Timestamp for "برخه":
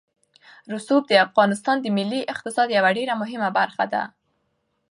3.59-3.85